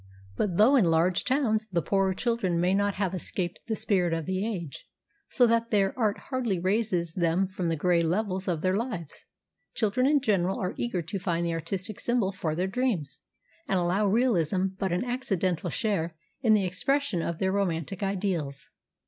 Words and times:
But 0.35 0.57
though 0.57 0.75
in 0.75 0.85
large 0.85 1.25
towns 1.25 1.67
the 1.71 1.83
poorer 1.83 2.15
children 2.15 2.59
may 2.59 2.73
not 2.73 2.95
have 2.95 3.13
escaped 3.13 3.59
the 3.67 3.75
spirit 3.75 4.13
of 4.13 4.25
the 4.25 4.43
age, 4.43 4.87
so 5.29 5.45
that 5.45 5.69
their 5.69 5.93
art 5.95 6.17
hardly 6.31 6.57
raises 6.57 7.13
them 7.13 7.45
from 7.45 7.69
the 7.69 7.75
grey 7.75 8.01
levels 8.01 8.47
of 8.47 8.61
their 8.61 8.75
lives, 8.75 9.27
children 9.75 10.07
in 10.07 10.19
general 10.19 10.57
are 10.59 10.73
eager 10.75 11.03
to 11.03 11.19
find 11.19 11.45
the 11.45 11.53
artistic 11.53 11.99
symbol 11.99 12.31
for 12.31 12.55
their 12.55 12.65
dreams, 12.65 13.21
and 13.67 13.77
allow 13.77 14.07
realism 14.07 14.69
but 14.79 14.91
an 14.91 15.05
accidental 15.05 15.69
share 15.69 16.15
in 16.41 16.55
the 16.55 16.65
expression 16.65 17.21
of 17.21 17.37
their 17.37 17.51
romantic 17.51 18.01
ideals. 18.01 18.71